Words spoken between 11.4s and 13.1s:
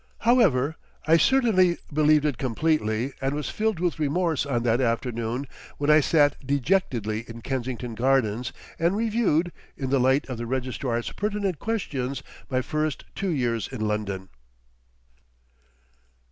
questions my first